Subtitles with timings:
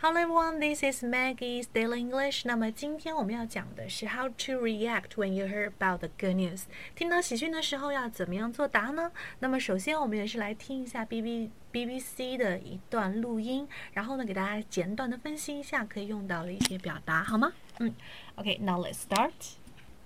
[0.00, 2.42] Hello everyone, this is Maggie's Daily English.
[2.44, 6.64] 那么今天我们要讲的是 How to react when you hear about the good news。
[6.94, 9.10] 听到喜讯的时候要怎么样作答呢？
[9.38, 17.52] 那么首先我们也是来听一下 B B B B C 的一段录音，然后呢给大家简短的分析一下可以用到的一些表达，好吗？
[17.78, 17.94] 嗯，
[18.36, 19.32] OK，now、okay, let's start.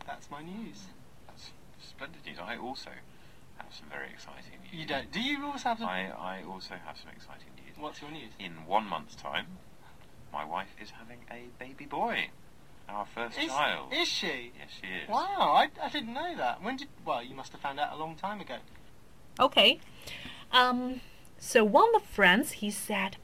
[0.07, 0.87] That's my news.
[1.27, 1.51] That's
[1.81, 2.41] splendid news.
[2.41, 2.91] I also
[3.59, 4.73] have some very exciting news.
[4.73, 5.11] You don't?
[5.11, 5.89] Do you also have some?
[5.89, 7.77] I, I also have some exciting news.
[7.77, 8.33] What's your news?
[8.39, 9.47] In one month's time,
[10.35, 12.31] my wife is having a baby boy.
[12.89, 13.93] Our first is, child.
[13.93, 14.53] Is she?
[14.59, 15.09] Yes, she is.
[15.09, 16.63] Wow, I, I didn't know that.
[16.63, 16.89] When did?
[17.05, 18.57] Well, you must have found out a long time ago.
[19.39, 19.81] Okay.
[20.53, 21.01] Um.
[21.39, 23.17] So one of the friends he said.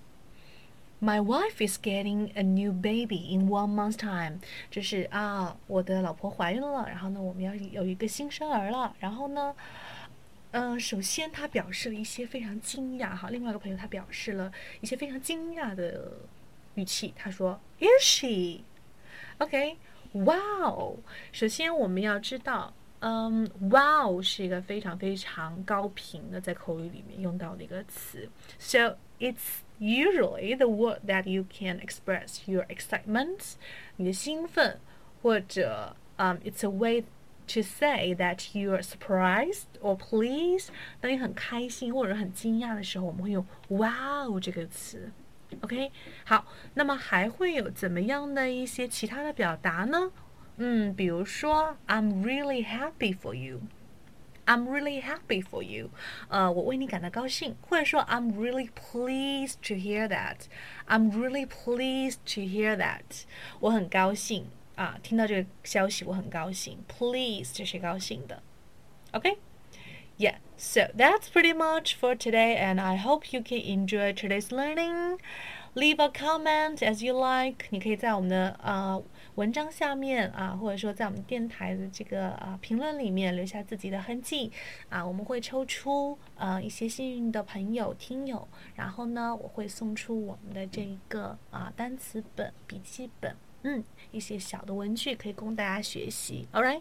[0.98, 8.96] My wife is getting a new baby in one month's time，就是啊，我的老婆怀孕了，然后呢，我们要有一个新生儿了。
[8.98, 9.54] 然后呢，
[10.52, 16.12] 嗯、呃，首先他表示了一些非常惊讶哈，另外一个朋友他表示了一些非常惊讶的
[16.80, 18.60] 语气，他说：“Is she?
[19.38, 19.76] OK,
[20.12, 20.96] wow。”
[21.32, 28.28] 首先我们要知道，嗯，wow 是一个非常非常高频的在口语里面用到的一个词，
[28.58, 33.54] so it's usually the word that you can express your excitement，
[33.96, 34.78] 你的兴奋，
[35.22, 37.02] 或者嗯、um,，it's a way
[37.46, 40.68] to say that you are surprised or pleased。
[41.00, 45.12] 当你很开心或者很惊讶的时候，我们会用 wow 这个词。
[45.59, 45.91] OK，
[46.23, 50.11] 好，那么还会有怎么样的一些其他的表达呢？
[50.57, 53.61] 嗯，比如说 I'm really happy for you。
[54.43, 55.91] I'm really happy for you，
[56.27, 60.47] 呃，我为你感到高兴，或者说 I'm really pleased to hear that。
[60.87, 63.23] I'm really pleased to hear that，
[63.59, 66.79] 我很高兴啊，听到这个消息我很高兴。
[66.89, 68.41] Pleased 是高兴的
[69.11, 70.37] ，OK，Yeah。
[70.60, 75.18] Yeah, so that's pretty much for today, and I hope you can enjoy today's learning.
[75.74, 77.66] Leave a comment as you like.
[77.70, 79.02] 你可以在我们的呃
[79.34, 84.50] 文章下面啊，或者说在我们电台的这个啊评论里面留下自己的痕迹
[84.88, 93.36] 啊，我们会抽出呃一些幸运的朋友听友，然后呢，我会送出我们的这一个啊单词本、笔记本。
[93.62, 93.82] 嗯，
[94.12, 96.46] 一些小的文具可以供大家学习。
[96.52, 96.80] All right,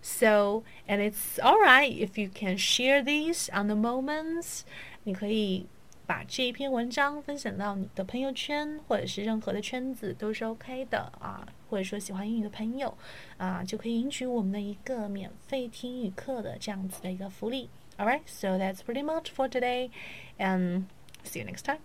[0.00, 4.60] so and it's all right if you can share these on the moments。
[5.04, 5.66] 你可以
[6.06, 11.46] 把这一篇文章分享到你的朋友圈，或者是任何的圈子都是 OK 的啊。
[11.68, 12.96] 或者说喜欢英语的朋友
[13.38, 17.68] 啊，就可以领取我们的一个免费听英语课的这样子的一个福利。
[17.98, 19.90] All right, so that's pretty much for today,
[20.38, 20.84] and
[21.24, 21.80] see you next time.